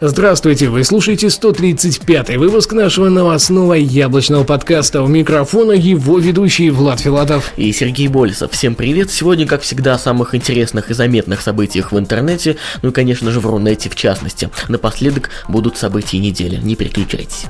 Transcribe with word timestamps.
Здравствуйте, 0.00 0.68
вы 0.68 0.84
слушаете 0.84 1.26
135-й 1.26 2.36
выпуск 2.36 2.72
нашего 2.72 3.08
новостного 3.08 3.74
яблочного 3.74 4.44
подкаста. 4.44 5.02
У 5.02 5.08
микрофона 5.08 5.72
его 5.72 6.20
ведущий 6.20 6.70
Влад 6.70 7.00
Филатов. 7.00 7.52
И 7.56 7.72
Сергей 7.72 8.06
Болесов. 8.06 8.52
Всем 8.52 8.76
привет. 8.76 9.10
Сегодня, 9.10 9.44
как 9.44 9.62
всегда, 9.62 9.94
о 9.94 9.98
самых 9.98 10.36
интересных 10.36 10.90
и 10.90 10.94
заметных 10.94 11.40
событиях 11.40 11.90
в 11.90 11.98
интернете, 11.98 12.58
ну 12.82 12.90
и, 12.90 12.92
конечно 12.92 13.32
же, 13.32 13.40
в 13.40 13.46
Рунете 13.46 13.90
в 13.90 13.96
частности. 13.96 14.50
Напоследок 14.68 15.30
будут 15.48 15.76
события 15.76 16.18
недели. 16.18 16.60
Не 16.62 16.76
переключайтесь. 16.76 17.46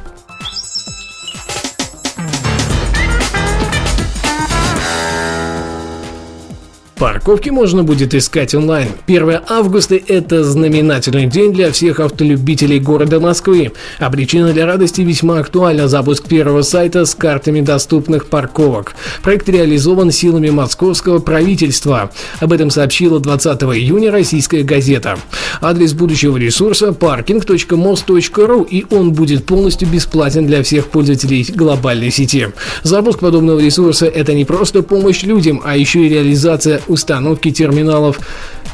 Парковки 6.98 7.50
можно 7.50 7.84
будет 7.84 8.12
искать 8.12 8.56
онлайн. 8.56 8.88
1 9.06 9.42
августа– 9.48 9.94
это 10.08 10.42
знаменательный 10.42 11.26
день 11.26 11.52
для 11.52 11.70
всех 11.70 12.00
автолюбителей 12.00 12.80
города 12.80 13.20
Москвы. 13.20 13.70
А 14.00 14.10
причина 14.10 14.52
для 14.52 14.66
радости 14.66 15.02
весьма 15.02 15.38
актуальна– 15.38 15.86
запуск 15.88 16.24
первого 16.24 16.62
сайта 16.62 17.04
с 17.04 17.14
картами 17.14 17.60
доступных 17.60 18.26
парковок. 18.26 18.96
Проект 19.22 19.48
реализован 19.48 20.10
силами 20.10 20.50
московского 20.50 21.20
правительства. 21.20 22.10
Об 22.40 22.52
этом 22.52 22.68
сообщила 22.68 23.20
20 23.20 23.62
июня 23.62 24.10
российская 24.10 24.64
газета. 24.64 25.18
Адрес 25.60 25.92
будущего 25.92 26.36
ресурса– 26.36 26.88
parking.most.ru 26.88 28.66
и 28.68 28.84
он 28.90 29.12
будет 29.12 29.46
полностью 29.46 29.86
бесплатен 29.88 30.48
для 30.48 30.64
всех 30.64 30.88
пользователей 30.88 31.46
глобальной 31.54 32.10
сети. 32.10 32.48
Запуск 32.82 33.20
подобного 33.20 33.60
ресурса– 33.60 34.06
это 34.06 34.34
не 34.34 34.44
просто 34.44 34.82
помощь 34.82 35.22
людям, 35.22 35.62
а 35.64 35.76
еще 35.76 36.04
и 36.04 36.08
реализация 36.08 36.80
установки 36.88 37.50
терминалов 37.50 38.18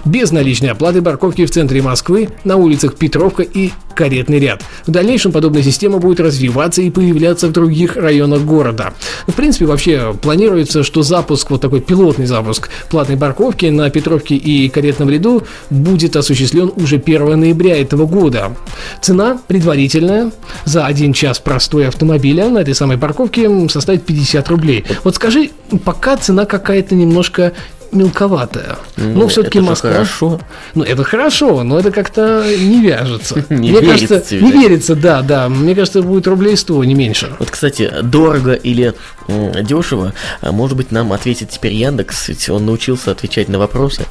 без 0.05 0.33
наличной 0.33 0.71
оплаты 0.71 1.03
парковки 1.03 1.47
в 1.47 1.51
центре 1.51 1.81
Москвы, 1.83 2.29
на 2.45 2.57
улицах 2.57 2.97
Петровка 2.97 3.43
и 3.43 3.71
Каретный 3.95 4.41
ряд. 4.41 4.61
В 4.87 4.91
дальнейшем 4.91 5.31
подобная 5.31 5.63
система 5.63 5.99
будет 5.99 6.19
развиваться 6.19 6.83
и 6.83 6.91
появляться 6.91 7.47
в 7.47 7.53
других 7.53 7.97
районах 7.97 8.43
города. 8.43 8.93
В 9.29 9.33
принципе, 9.33 9.67
вообще 9.67 10.15
планируется, 10.21 10.83
что 10.83 11.03
запуск, 11.03 11.51
вот 11.51 11.61
такой 11.61 11.81
пилотный 11.81 12.27
запуск 12.27 12.71
платной 12.91 13.17
парковки 13.17 13.67
на 13.67 13.89
Петровке 13.91 14.35
и 14.35 14.69
Каретном 14.69 15.11
ряду 15.11 15.45
будет 15.71 16.17
осуществлен 16.17 16.73
уже 16.75 16.97
1 16.97 17.39
ноября 17.39 17.81
этого 17.81 18.05
года. 18.05 18.57
Цена 19.01 19.39
предварительная 19.47 20.33
за 20.65 20.87
один 20.87 21.13
час 21.13 21.39
простой 21.39 21.87
автомобиля 21.87 22.49
на 22.49 22.59
этой 22.59 22.75
самой 22.75 22.99
парковке 22.99 23.49
составит 23.69 24.05
50 24.05 24.49
рублей. 24.49 24.85
Вот 25.05 25.15
скажи, 25.15 25.51
пока 25.85 26.17
цена 26.17 26.47
какая-то 26.47 26.97
немножко 26.97 27.53
мелковатая. 27.95 28.77
Ну, 28.97 29.21
но 29.21 29.29
все-таки 29.29 29.61
Москва. 29.61 29.93
хорошо. 29.93 30.41
Ну, 30.75 30.83
это 30.85 31.05
хорошо, 31.05 31.63
но 31.63 31.79
это 31.79 31.91
как-то 31.91 32.45
не 32.59 32.81
вяжется. 32.83 33.45
Не 33.51 33.71
Мне 33.71 33.81
верится 33.81 34.09
кажется, 34.09 34.31
тебе. 34.31 34.41
не 34.43 34.53
верится, 34.53 34.95
да, 34.95 35.23
да. 35.23 35.49
Мне 35.49 35.75
кажется, 35.75 36.03
будет 36.03 36.27
рублей 36.27 36.57
100, 36.57 36.85
не 36.85 36.95
меньше. 36.95 37.33
Вот, 37.39 37.51
кстати, 37.51 37.91
дорого 38.03 38.53
или 38.53 38.95
дешево, 39.29 40.13
а, 40.41 40.53
может 40.53 40.77
быть, 40.77 40.91
нам 40.93 41.13
ответит 41.13 41.51
теперь 41.51 41.73
Яндекс, 41.75 42.29
ведь 42.29 42.49
он 42.49 42.67
научился 42.67 43.11
отвечать 43.13 43.49
на 43.49 43.59
вопросы. 43.59 44.05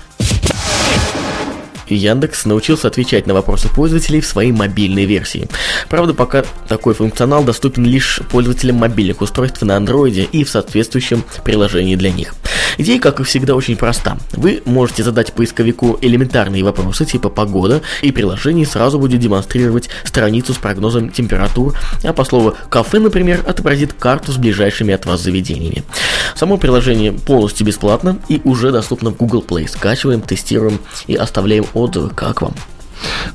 Яндекс 1.89 2.45
научился 2.45 2.87
отвечать 2.87 3.27
на 3.27 3.33
вопросы 3.33 3.67
пользователей 3.69 4.21
в 4.21 4.25
своей 4.25 4.51
мобильной 4.51 5.05
версии. 5.05 5.47
Правда, 5.89 6.13
пока 6.13 6.43
такой 6.67 6.93
функционал 6.93 7.43
доступен 7.43 7.85
лишь 7.85 8.21
пользователям 8.31 8.77
мобильных 8.77 9.21
устройств 9.21 9.61
на 9.61 9.75
андроиде 9.75 10.23
и 10.23 10.43
в 10.43 10.49
соответствующем 10.49 11.23
приложении 11.43 11.95
для 11.95 12.11
них. 12.11 12.33
Идея, 12.77 12.99
как 12.99 13.19
и 13.19 13.23
всегда, 13.23 13.55
очень 13.55 13.75
проста. 13.75 14.17
Вы 14.33 14.61
можете 14.65 15.03
задать 15.03 15.33
поисковику 15.33 15.97
элементарные 16.01 16.63
вопросы 16.63 17.05
типа 17.05 17.29
погода, 17.29 17.81
и 18.01 18.11
приложение 18.11 18.65
сразу 18.65 18.99
будет 18.99 19.19
демонстрировать 19.19 19.89
страницу 20.03 20.53
с 20.53 20.57
прогнозом 20.57 21.09
температур, 21.09 21.77
а 22.03 22.13
по 22.13 22.23
слову 22.23 22.55
кафе, 22.69 22.99
например, 22.99 23.43
отобразит 23.47 23.93
карту 23.93 24.31
с 24.31 24.37
ближайшими 24.37 24.93
от 24.93 25.05
вас 25.05 25.21
заведениями. 25.21 25.83
Само 26.35 26.57
приложение 26.57 27.11
полностью 27.11 27.65
бесплатно 27.65 28.17
и 28.27 28.41
уже 28.43 28.71
доступно 28.71 29.11
в 29.11 29.17
Google 29.17 29.43
Play. 29.47 29.67
Скачиваем, 29.67 30.21
тестируем 30.21 30.79
и 31.07 31.15
оставляем 31.15 31.65
отзывы, 31.73 32.09
как 32.09 32.41
вам. 32.41 32.53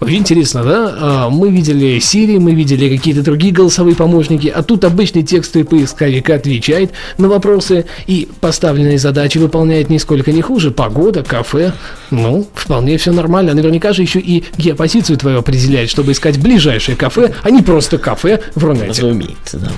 Вообще 0.00 0.16
интересно, 0.16 0.62
да? 0.62 0.94
А, 0.98 1.28
Мы 1.30 1.50
видели 1.50 1.98
Siri, 1.98 2.38
мы 2.38 2.54
видели 2.54 2.94
какие-то 2.94 3.22
другие 3.22 3.52
голосовые 3.52 3.96
помощники, 3.96 4.48
а 4.48 4.62
тут 4.62 4.84
обычный 4.84 5.22
текстовый 5.22 5.64
поисковик 5.64 6.30
отвечает 6.30 6.92
на 7.18 7.28
вопросы 7.28 7.86
и 8.06 8.28
поставленные 8.40 8.98
задачи 8.98 9.38
выполняет 9.38 9.90
нисколько 9.90 10.32
не 10.32 10.42
хуже. 10.42 10.70
Погода, 10.70 11.22
кафе, 11.22 11.72
ну, 12.10 12.46
вполне 12.54 12.96
все 12.98 13.12
нормально. 13.12 13.54
Наверняка 13.54 13.92
же 13.92 14.02
еще 14.02 14.20
и 14.20 14.44
геопозицию 14.56 15.18
твою 15.18 15.38
определяет, 15.38 15.90
чтобы 15.90 16.12
искать 16.12 16.38
ближайшее 16.38 16.96
кафе, 16.96 17.34
а 17.42 17.50
не 17.50 17.62
просто 17.62 17.98
кафе 17.98 18.40
в 18.54 18.64
Рунете. 18.64 19.02
Разумеется, 19.02 19.58
да. 19.58 19.70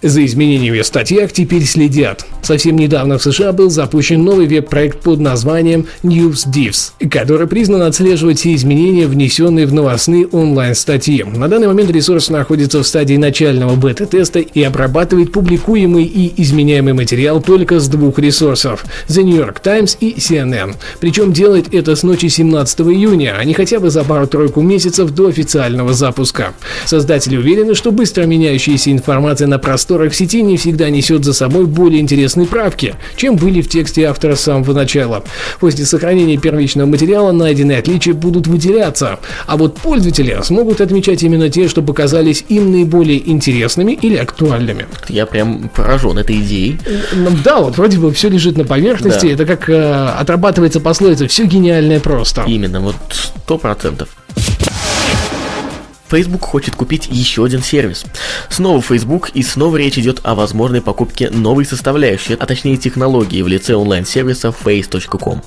За 0.00 0.24
изменениями 0.24 0.80
в 0.80 0.86
статьях 0.86 1.32
теперь 1.32 1.64
следят. 1.64 2.24
Совсем 2.40 2.76
недавно 2.76 3.18
в 3.18 3.22
США 3.22 3.52
был 3.52 3.68
запущен 3.68 4.22
новый 4.22 4.46
веб-проект 4.46 5.00
под 5.00 5.18
названием 5.18 5.86
NewsDivs, 6.04 6.92
который 7.10 7.48
признан 7.48 7.82
отслеживать 7.82 8.38
все 8.38 8.54
изменения, 8.54 9.08
внесенные 9.08 9.66
в 9.66 9.74
новостные 9.74 10.28
онлайн-статьи. 10.28 11.24
На 11.24 11.48
данный 11.48 11.66
момент 11.66 11.90
ресурс 11.90 12.30
находится 12.30 12.80
в 12.82 12.86
стадии 12.86 13.16
начального 13.16 13.74
бета-теста 13.74 14.38
и 14.38 14.62
обрабатывает 14.62 15.32
публикуемый 15.32 16.04
и 16.04 16.32
изменяемый 16.40 16.92
материал 16.92 17.42
только 17.42 17.80
с 17.80 17.88
двух 17.88 18.20
ресурсов– 18.20 18.84
The 19.08 19.24
New 19.24 19.36
York 19.36 19.58
Times 19.58 19.96
и 19.98 20.14
CNN. 20.14 20.76
Причем 21.00 21.32
делает 21.32 21.74
это 21.74 21.96
с 21.96 22.04
ночи 22.04 22.28
17 22.28 22.80
июня, 22.82 23.36
а 23.36 23.44
не 23.44 23.52
хотя 23.52 23.80
бы 23.80 23.90
за 23.90 24.04
пару-тройку 24.04 24.60
месяцев 24.60 25.10
до 25.10 25.26
официального 25.26 25.92
запуска. 25.92 26.54
Создатели 26.86 27.36
уверены, 27.36 27.74
что 27.74 27.90
быстро 27.90 28.26
меняющаяся 28.26 28.92
информация 28.92 29.48
на 29.48 29.58
просторах 29.88 30.14
сети 30.14 30.42
не 30.42 30.58
всегда 30.58 30.90
несет 30.90 31.24
за 31.24 31.32
собой 31.32 31.64
более 31.64 32.02
интересные 32.02 32.46
правки, 32.46 32.94
чем 33.16 33.36
были 33.36 33.62
в 33.62 33.70
тексте 33.70 34.04
автора 34.04 34.34
с 34.36 34.42
самого 34.42 34.74
начала. 34.74 35.24
После 35.60 35.86
сохранения 35.86 36.36
первичного 36.36 36.86
материала 36.86 37.32
найденные 37.32 37.78
отличия 37.78 38.12
будут 38.12 38.46
выделяться, 38.46 39.18
а 39.46 39.56
вот 39.56 39.78
пользователи 39.78 40.38
смогут 40.42 40.82
отмечать 40.82 41.22
именно 41.22 41.48
те, 41.48 41.68
что 41.68 41.80
показались 41.80 42.44
им 42.50 42.70
наиболее 42.70 43.30
интересными 43.30 43.92
или 43.92 44.16
актуальными. 44.16 44.84
Я 45.08 45.24
прям 45.24 45.70
поражен 45.74 46.18
этой 46.18 46.36
идеей. 46.40 46.78
Ну, 47.14 47.30
Да, 47.42 47.60
вот 47.60 47.78
вроде 47.78 47.96
бы 47.98 48.12
все 48.12 48.28
лежит 48.28 48.58
на 48.58 48.64
поверхности, 48.64 49.26
Да. 49.26 49.32
это 49.32 49.46
как 49.46 49.70
э, 49.70 50.08
отрабатывается 50.20 50.80
пословица 50.80 51.26
«все 51.28 51.46
гениальное 51.46 52.00
просто». 52.00 52.44
Именно, 52.46 52.80
вот 52.80 52.96
сто 53.10 53.56
процентов. 53.56 54.10
Facebook 56.08 56.42
хочет 56.42 56.74
купить 56.74 57.08
еще 57.10 57.44
один 57.44 57.62
сервис. 57.62 58.04
Снова 58.48 58.80
Facebook 58.80 59.30
и 59.34 59.42
снова 59.42 59.76
речь 59.76 59.98
идет 59.98 60.20
о 60.22 60.34
возможной 60.34 60.80
покупке 60.80 61.30
новой 61.30 61.64
составляющей, 61.66 62.34
а 62.34 62.46
точнее 62.46 62.78
технологии 62.78 63.42
в 63.42 63.48
лице 63.48 63.74
онлайн-сервиса 63.74 64.48
face.com. 64.48 65.42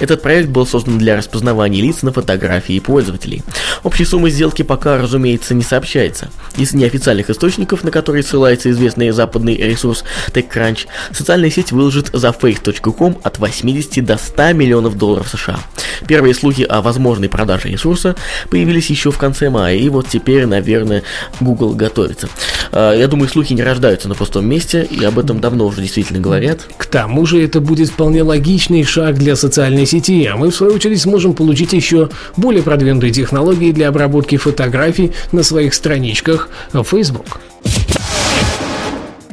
Этот 0.00 0.22
проект 0.22 0.48
был 0.48 0.66
создан 0.66 0.98
для 0.98 1.16
распознавания 1.16 1.82
лиц 1.82 2.02
на 2.02 2.12
фотографии 2.12 2.78
пользователей. 2.80 3.42
Общей 3.82 4.04
суммы 4.04 4.30
сделки 4.30 4.62
пока, 4.62 4.96
разумеется, 4.96 5.54
не 5.54 5.62
сообщается. 5.62 6.30
Из 6.56 6.72
неофициальных 6.72 7.28
источников, 7.28 7.84
на 7.84 7.90
которые 7.90 8.22
ссылается 8.22 8.70
известный 8.70 9.10
западный 9.10 9.56
ресурс 9.56 10.04
TechCrunch, 10.32 10.86
социальная 11.12 11.50
сеть 11.50 11.72
выложит 11.72 12.10
за 12.12 12.28
face.com 12.28 13.18
от 13.22 13.38
80 13.38 14.04
до 14.04 14.16
100 14.16 14.52
миллионов 14.54 14.96
долларов 14.96 15.28
США. 15.28 15.60
Первые 16.06 16.34
слухи 16.34 16.62
о 16.62 16.80
возможной 16.80 17.28
продаже 17.28 17.68
ресурса 17.68 18.16
появились 18.50 18.88
еще 18.88 19.10
в 19.10 19.18
конце 19.18 19.50
мая, 19.50 19.76
и 19.76 19.89
вот 19.90 20.08
теперь, 20.08 20.46
наверное, 20.46 21.02
Google 21.40 21.74
готовится. 21.74 22.28
А, 22.72 22.94
Я 22.94 23.08
думаю, 23.08 23.28
слухи 23.28 23.52
не 23.52 23.62
рождаются 23.62 24.08
на 24.08 24.14
пустом 24.14 24.46
месте, 24.46 24.86
и 24.90 25.04
об 25.04 25.18
этом 25.18 25.40
давно 25.40 25.66
уже 25.66 25.82
действительно 25.82 26.20
говорят. 26.20 26.60
К 26.76 26.86
тому 26.86 27.26
же 27.26 27.42
это 27.42 27.60
будет 27.60 27.88
вполне 27.88 28.22
логичный 28.22 28.84
шаг 28.84 29.16
для 29.16 29.36
социальной 29.36 29.86
сети, 29.86 30.24
а 30.26 30.36
мы 30.36 30.50
в 30.50 30.54
свою 30.54 30.74
очередь 30.74 31.00
сможем 31.00 31.34
получить 31.34 31.72
еще 31.72 32.10
более 32.36 32.62
продвинутые 32.62 33.12
технологии 33.12 33.72
для 33.72 33.88
обработки 33.88 34.36
фотографий 34.36 35.12
на 35.32 35.42
своих 35.42 35.74
страничках 35.74 36.48
в 36.72 36.84
Facebook. 36.84 37.40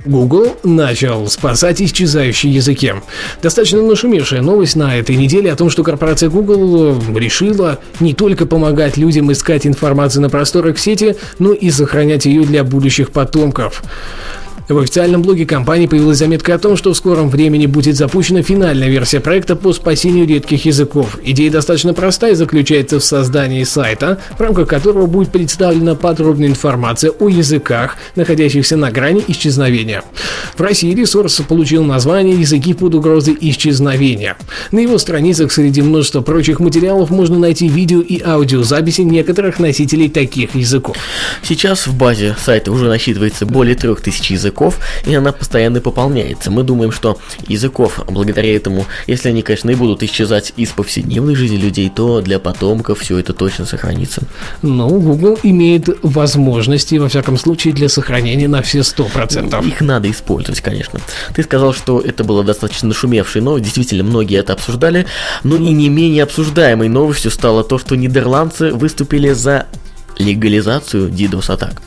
Google 0.07 0.57
начал 0.63 1.27
спасать 1.27 1.81
исчезающие 1.81 2.53
языки. 2.53 2.93
Достаточно 3.41 3.81
нашумевшая 3.81 4.41
новость 4.41 4.75
на 4.75 4.97
этой 4.97 5.15
неделе 5.15 5.51
о 5.51 5.55
том, 5.55 5.69
что 5.69 5.83
корпорация 5.83 6.29
Google 6.29 6.97
решила 7.15 7.79
не 7.99 8.13
только 8.13 8.45
помогать 8.45 8.97
людям 8.97 9.31
искать 9.31 9.67
информацию 9.67 10.21
на 10.21 10.29
просторах 10.29 10.79
сети, 10.79 11.15
но 11.39 11.53
и 11.53 11.69
сохранять 11.69 12.25
ее 12.25 12.43
для 12.43 12.63
будущих 12.63 13.11
потомков. 13.11 13.83
В 14.69 14.77
официальном 14.79 15.21
блоге 15.21 15.45
компании 15.45 15.87
появилась 15.87 16.17
заметка 16.17 16.55
о 16.55 16.59
том, 16.59 16.75
что 16.75 16.91
в 16.91 16.97
скором 16.97 17.29
времени 17.29 17.67
будет 17.67 17.95
запущена 17.95 18.41
финальная 18.41 18.89
версия 18.89 19.21
проекта 19.21 19.55
по 19.55 19.71
спасению 19.71 20.27
редких 20.27 20.65
языков. 20.65 21.17
Идея 21.23 21.49
достаточно 21.49 21.93
простая 21.93 22.33
и 22.33 22.35
заключается 22.35 22.99
в 22.99 23.03
создании 23.03 23.63
сайта, 23.63 24.19
в 24.37 24.41
рамках 24.41 24.67
которого 24.67 25.05
будет 25.05 25.31
представлена 25.31 25.95
подробная 25.95 26.49
информация 26.49 27.11
о 27.11 27.29
языках, 27.29 27.95
находящихся 28.17 28.75
на 28.75 28.91
грани 28.91 29.23
исчезновения. 29.29 30.03
В 30.57 30.61
России 30.61 30.93
ресурс 30.93 31.41
получил 31.47 31.85
название 31.85 32.37
«Языки 32.37 32.73
под 32.73 32.93
угрозой 32.93 33.37
исчезновения». 33.39 34.35
На 34.73 34.79
его 34.79 34.97
страницах 34.97 35.53
среди 35.53 35.81
множества 35.81 36.19
прочих 36.19 36.59
материалов 36.59 37.09
можно 37.09 37.39
найти 37.39 37.69
видео 37.69 38.01
и 38.01 38.21
аудиозаписи 38.21 39.01
некоторых 39.01 39.59
носителей 39.59 40.09
таких 40.09 40.55
языков. 40.55 40.97
Сейчас 41.41 41.87
в 41.87 41.95
базе 41.95 42.35
сайта 42.43 42.69
уже 42.73 42.89
насчитывается 42.89 43.45
более 43.45 43.75
трех 43.75 44.01
тысяч 44.01 44.29
языков, 44.31 44.56
языков, 44.57 44.79
и 45.05 45.13
она 45.13 45.31
постоянно 45.31 45.81
пополняется. 45.81 46.51
Мы 46.51 46.63
думаем, 46.63 46.91
что 46.91 47.17
языков, 47.47 47.99
благодаря 48.07 48.55
этому, 48.55 48.85
если 49.07 49.29
они, 49.29 49.41
конечно, 49.41 49.69
и 49.69 49.75
будут 49.75 50.03
исчезать 50.03 50.53
из 50.57 50.69
повседневной 50.69 51.35
жизни 51.35 51.57
людей, 51.57 51.91
то 51.93 52.21
для 52.21 52.39
потомков 52.39 52.99
все 52.99 53.19
это 53.19 53.33
точно 53.33 53.65
сохранится. 53.65 54.23
Ну, 54.61 54.89
Google 54.99 55.39
имеет 55.43 55.89
возможности, 56.03 56.95
во 56.95 57.07
всяком 57.07 57.37
случае, 57.37 57.73
для 57.73 57.89
сохранения 57.89 58.47
на 58.47 58.61
все 58.61 58.83
сто 58.83 59.05
процентов. 59.05 59.65
Их 59.65 59.81
надо 59.81 60.09
использовать, 60.09 60.61
конечно. 60.61 60.99
Ты 61.35 61.43
сказал, 61.43 61.73
что 61.73 61.99
это 61.99 62.23
было 62.23 62.43
достаточно 62.43 62.93
шумевшей 62.93 63.41
но 63.41 63.59
действительно, 63.59 64.03
многие 64.03 64.39
это 64.39 64.53
обсуждали, 64.53 65.05
но 65.43 65.55
и 65.55 65.71
не 65.71 65.89
менее 65.89 66.23
обсуждаемой 66.23 66.89
новостью 66.89 67.31
стало 67.31 67.63
то, 67.63 67.77
что 67.77 67.95
нидерландцы 67.95 68.71
выступили 68.71 69.31
за 69.31 69.67
легализацию 70.17 71.09
DDoS-атак. 71.09 71.81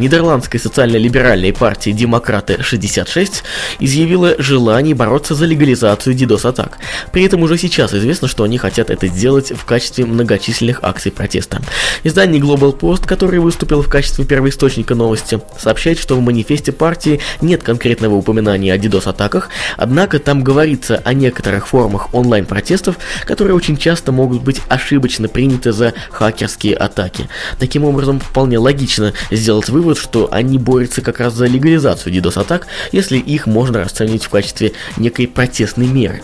Нидерландской 0.00 0.58
социально-либеральной 0.58 1.52
партии 1.52 1.90
«Демократы-66» 1.90 3.42
изъявила 3.80 4.34
желание 4.38 4.94
бороться 4.94 5.34
за 5.34 5.44
легализацию 5.44 6.16
DDoS-атак. 6.16 6.78
При 7.12 7.22
этом 7.24 7.42
уже 7.42 7.58
сейчас 7.58 7.92
известно, 7.92 8.26
что 8.26 8.44
они 8.44 8.56
хотят 8.56 8.88
это 8.88 9.06
сделать 9.08 9.52
в 9.52 9.66
качестве 9.66 10.06
многочисленных 10.06 10.80
акций 10.82 11.12
протеста. 11.12 11.60
Издание 12.02 12.40
Global 12.40 12.74
Post, 12.74 13.06
который 13.06 13.40
выступил 13.40 13.82
в 13.82 13.90
качестве 13.90 14.24
первоисточника 14.24 14.94
новости, 14.94 15.38
сообщает, 15.58 15.98
что 15.98 16.16
в 16.16 16.20
манифесте 16.20 16.72
партии 16.72 17.20
нет 17.42 17.62
конкретного 17.62 18.14
упоминания 18.14 18.72
о 18.72 18.78
DDoS-атаках, 18.78 19.50
однако 19.76 20.18
там 20.18 20.42
говорится 20.42 21.02
о 21.04 21.12
некоторых 21.12 21.68
формах 21.68 22.14
онлайн-протестов, 22.14 22.96
которые 23.26 23.54
очень 23.54 23.76
часто 23.76 24.12
могут 24.12 24.42
быть 24.42 24.62
ошибочно 24.68 25.28
приняты 25.28 25.72
за 25.72 25.92
хакерские 26.10 26.74
атаки. 26.74 27.28
Таким 27.58 27.84
образом, 27.84 28.18
вполне 28.18 28.58
логично 28.58 29.12
сделать 29.30 29.68
вывод, 29.68 29.89
вывод, 29.90 29.98
что 29.98 30.28
они 30.30 30.58
борются 30.58 31.02
как 31.02 31.20
раз 31.20 31.34
за 31.34 31.46
легализацию 31.46 32.14
DDoS-атак, 32.14 32.66
если 32.92 33.18
их 33.18 33.46
можно 33.46 33.84
расценивать 33.84 34.24
в 34.24 34.28
качестве 34.28 34.72
некой 34.96 35.26
протестной 35.26 35.86
меры. 35.86 36.22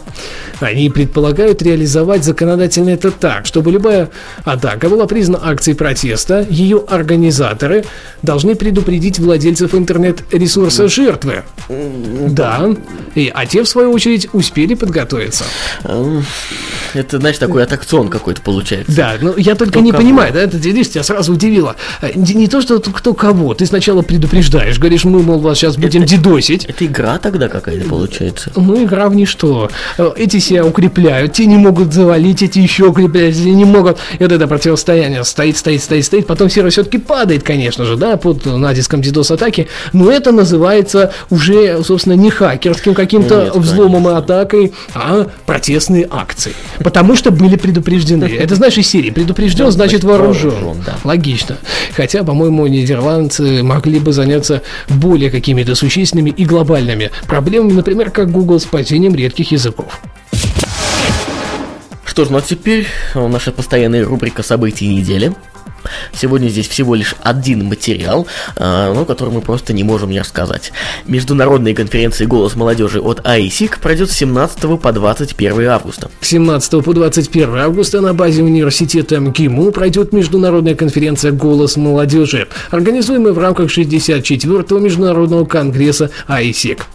Они 0.61 0.89
предполагают 0.91 1.63
реализовать 1.63 2.25
законодательно 2.25 2.91
это 2.91 3.11
так, 3.11 3.47
чтобы 3.47 3.71
любая 3.71 4.11
атака 4.45 4.89
была 4.89 5.07
признана 5.07 5.51
акцией 5.51 5.77
протеста, 5.77 6.47
ее 6.49 6.85
организаторы 6.89 7.85
должны 8.23 8.55
предупредить 8.55 9.19
владельцев 9.19 9.75
интернет-ресурса 9.75 10.89
жертвы. 10.89 11.43
Да, 11.69 12.69
и, 13.15 13.31
а 13.35 13.47
те, 13.47 13.63
в 13.63 13.69
свою 13.69 13.93
очередь, 13.93 14.29
успели 14.33 14.75
подготовиться. 14.75 15.45
Это, 16.95 17.19
знаешь, 17.19 17.39
такой 17.39 17.63
аттракцион 17.63 18.09
какой-то 18.09 18.41
получается. 18.41 18.95
Да, 18.95 19.15
но 19.21 19.35
я 19.37 19.55
только 19.55 19.73
кто 19.73 19.81
не 19.81 19.91
кого. 19.91 20.03
понимаю, 20.03 20.33
да, 20.33 20.41
это, 20.41 20.57
видишь, 20.57 20.91
тебя 20.91 21.03
сразу 21.03 21.33
удивило. 21.33 21.77
Э, 22.01 22.11
не, 22.15 22.35
не 22.35 22.49
то, 22.49 22.61
что 22.61 22.81
кто 22.81 23.13
кого, 23.13 23.55
ты 23.57 23.67
сначала 23.67 24.03
предупреждаешь, 24.03 24.79
говоришь, 24.79 25.05
мы, 25.05 25.23
мол, 25.23 25.39
вас 25.39 25.59
сейчас 25.59 25.77
будем 25.77 26.03
это, 26.03 26.11
дедосить. 26.11 26.65
Это 26.65 26.85
игра 26.85 27.19
тогда 27.19 27.49
какая-то 27.49 27.89
получается? 27.89 28.53
Ну, 28.57 28.83
игра 28.85 29.09
в 29.09 29.15
ничто. 29.15 29.71
Э, 29.99 30.13
эти 30.17 30.39
себя 30.39 30.65
укрепляют, 30.65 31.33
те 31.33 31.47
не 31.47 31.57
могут 31.57 31.93
завалить, 31.93 32.43
эти 32.43 32.59
еще 32.59 32.87
укрепляют, 32.87 33.37
эти 33.37 33.49
не 33.49 33.65
могут. 33.65 33.99
И 34.19 34.23
вот 34.23 34.33
это 34.33 34.47
противостояние 34.47 35.25
стоит, 35.25 35.57
стоит, 35.57 35.83
стоит, 35.83 36.05
стоит, 36.05 36.27
потом 36.27 36.51
сервер 36.51 36.71
все-таки 36.71 36.99
падает, 36.99 37.43
конечно 37.43 37.85
же, 37.85 37.97
да, 37.97 38.17
под 38.17 38.45
натиском 38.45 39.01
DDoS-атаки, 39.01 39.69
но 39.93 40.11
это 40.11 40.33
называется 40.33 41.13
уже, 41.31 41.83
собственно, 41.83 42.15
не 42.15 42.31
хакерским 42.31 42.95
каким-то 42.95 43.53
ну, 43.55 43.61
взломом 43.61 44.05
конечно. 44.05 44.17
и 44.17 44.19
атакой, 44.19 44.73
а 44.95 45.27
протестные 45.47 46.07
акции. 46.11 46.53
Потому 46.79 47.17
что 47.17 47.31
были 47.31 47.57
предупреждены. 47.57 48.25
Это 48.25 48.55
знаешь 48.55 48.77
из 48.77 48.87
серии. 48.87 49.11
Предупрежден, 49.11 49.71
значит 49.71 50.05
вооружен. 50.05 50.55
Логично. 51.05 51.59
Хотя, 51.95 52.25
по-моему, 52.25 52.67
нидерландцы 52.67 53.46
могли 53.63 53.99
бы 53.99 54.13
заняться 54.13 54.63
более 54.89 55.31
какими-то 55.31 55.75
существенными 55.75 56.31
и 56.31 56.45
глобальными 56.45 57.11
проблемами, 57.27 57.73
например, 57.73 58.11
как 58.11 58.31
Google 58.31 58.61
с 58.61 58.65
падением 58.65 59.15
редких 59.15 59.53
языков. 59.53 60.01
Что 62.05 62.25
ж, 62.25 62.31
ну 62.31 62.39
а 62.39 62.43
теперь 62.43 62.87
наша 63.15 63.53
постоянная 63.53 64.05
рубрика 64.05 64.43
событий 64.43 64.89
недели. 64.89 65.35
Сегодня 66.13 66.49
здесь 66.49 66.69
всего 66.69 66.95
лишь 66.95 67.15
один 67.23 67.65
материал, 67.65 68.27
э, 68.57 68.93
ну, 68.95 69.05
который 69.05 69.33
мы 69.33 69.41
просто 69.41 69.73
не 69.73 69.85
можем 69.85 70.11
не 70.11 70.21
рассказать. 70.21 70.73
Международная 71.07 71.75
конференция 71.75 72.27
«Голос 72.27 72.57
молодежи» 72.57 73.01
от 73.01 73.27
АИСИК 73.27 73.81
пройдет 73.81 74.11
с 74.11 74.15
17 74.15 74.81
по 74.81 74.93
21 74.93 75.69
августа. 75.69 76.11
С 76.21 76.29
17 76.29 76.85
по 76.85 76.93
21 76.93 77.57
августа 77.57 78.01
на 78.01 78.15
базе 78.15 78.43
университета 78.43 79.21
МГИМО 79.21 79.71
пройдет 79.73 80.13
международная 80.13 80.75
конференция 80.75 81.33
«Голос 81.33 81.77
молодежи», 81.77 82.49
организуемая 82.71 83.33
в 83.33 83.39
рамках 83.39 83.69
64-го 83.71 84.79
международного 84.79 85.45
конгресса 85.45 86.11
АИСИК. 86.27 86.87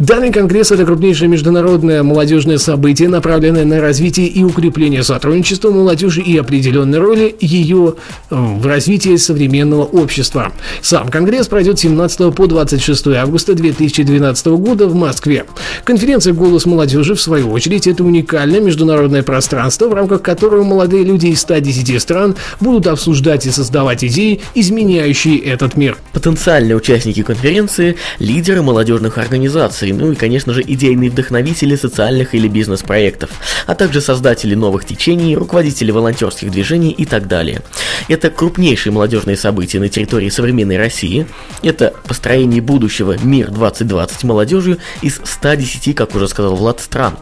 Данный 0.00 0.32
конгресс– 0.32 0.70
это 0.72 0.84
крупнейшее 0.84 1.28
международное 1.28 2.02
молодежное 2.02 2.58
событие, 2.58 3.08
направленное 3.08 3.64
на 3.64 3.80
развитие 3.80 4.26
и 4.26 4.42
укрепление 4.42 5.04
сотрудничества 5.04 5.70
молодежи 5.70 6.20
и 6.20 6.36
определенной 6.36 6.98
роли 6.98 7.36
ее 7.40 7.94
э, 8.28 8.34
в 8.34 8.66
развитии 8.66 9.14
современного 9.14 9.84
общества. 9.84 10.52
Сам 10.82 11.10
конгресс 11.10 11.46
пройдет 11.46 11.78
17 11.78 12.34
по 12.34 12.46
26 12.48 13.06
августа 13.08 13.54
2012 13.54 14.46
года 14.46 14.88
в 14.88 14.96
Москве. 14.96 15.44
Конференция 15.84 16.32
«Голос 16.32 16.66
молодежи», 16.66 17.14
в 17.14 17.20
свою 17.20 17.52
очередь, 17.52 17.86
это 17.86 18.02
уникальное 18.02 18.60
международное 18.60 19.22
пространство, 19.22 19.86
в 19.86 19.94
рамках 19.94 20.22
которого 20.22 20.64
молодые 20.64 21.04
люди 21.04 21.26
из 21.26 21.40
110 21.42 22.02
стран 22.02 22.34
будут 22.58 22.88
обсуждать 22.88 23.46
и 23.46 23.50
создавать 23.52 24.02
идеи, 24.02 24.40
изменяющие 24.56 25.38
этот 25.38 25.76
мир. 25.76 25.96
Потенциальные 26.12 26.76
участники 26.76 27.22
конференции– 27.22 27.96
лидеры 28.18 28.62
молодежных 28.62 29.18
организаций, 29.18 29.83
инноваций, 29.90 30.04
ну 30.04 30.12
и, 30.12 30.16
конечно 30.16 30.52
же, 30.52 30.62
идейные 30.62 31.10
вдохновители 31.10 31.76
социальных 31.76 32.34
или 32.34 32.48
бизнес-проектов, 32.48 33.30
а 33.66 33.74
также 33.74 34.00
создатели 34.00 34.54
новых 34.54 34.84
течений, 34.84 35.36
руководители 35.36 35.90
волонтерских 35.90 36.50
движений 36.50 36.90
и 36.90 37.04
так 37.04 37.26
далее. 37.26 37.62
Это 38.08 38.30
крупнейшие 38.30 38.92
молодежные 38.92 39.36
события 39.36 39.80
на 39.80 39.88
территории 39.88 40.28
современной 40.28 40.76
России. 40.76 41.26
Это 41.62 41.94
построение 42.06 42.60
будущего 42.60 43.16
«Мир 43.22 43.48
2020» 43.48 44.26
молодежью 44.26 44.78
из 45.02 45.20
110, 45.22 45.94
как 45.94 46.14
уже 46.14 46.28
сказал 46.28 46.56
Влад, 46.56 46.80
стран. 46.80 47.16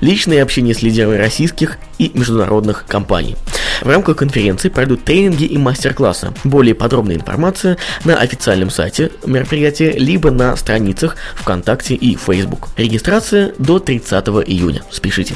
Личное 0.00 0.42
общение 0.42 0.74
с 0.74 0.82
лидерами 0.82 1.16
российских 1.16 1.78
и 1.98 2.10
международных 2.14 2.84
компаний. 2.86 3.36
В 3.82 3.88
рамках 3.88 4.16
конференции 4.16 4.68
пройдут 4.68 5.04
тренинги 5.04 5.44
и 5.44 5.58
мастер-классы. 5.58 6.32
Более 6.44 6.74
подробная 6.74 7.16
информация 7.16 7.76
на 8.04 8.16
официальном 8.16 8.70
сайте 8.70 9.10
мероприятия, 9.24 9.92
либо 9.92 10.30
на 10.30 10.56
страницах 10.56 11.16
ВКонтакте 11.34 11.94
и 12.06 12.14
Facebook. 12.14 12.68
Регистрация 12.76 13.52
до 13.58 13.80
30 13.80 14.12
июня. 14.46 14.82
Спешите. 14.90 15.34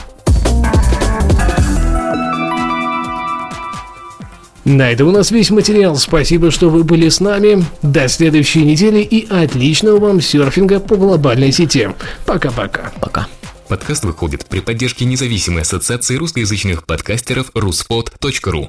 На 4.65 4.93
этом 4.93 5.09
у 5.09 5.11
нас 5.11 5.33
весь 5.33 5.51
материал. 5.51 5.97
Спасибо, 5.97 6.53
что 6.53 6.71
вы 6.71 6.85
были 6.85 7.09
с 7.09 7.19
нами. 7.19 7.65
До 7.83 8.07
следующей 8.07 8.65
недели 8.65 9.01
и 9.01 9.27
отличного 9.29 9.99
вам 9.99 10.21
серфинга 10.21 10.79
по 10.79 10.97
глобальной 10.97 11.51
сети. 11.51 11.89
Пока-пока. 12.25 12.93
Пока. 13.01 13.27
Подкаст 13.67 14.05
выходит 14.05 14.47
при 14.47 14.61
поддержке 14.61 15.05
независимой 15.07 15.63
ассоциации 15.63 16.17
русскоязычных 16.17 16.87
подкастеров 16.87 17.51
ruspod.ru. 17.51 18.69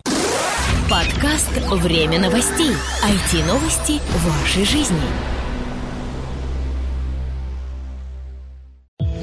Подкаст 0.89 1.49
«Время 1.69 2.19
новостей». 2.19 2.71
IT-новости 3.03 3.99
вашей 4.25 4.65
жизни. 4.65 5.30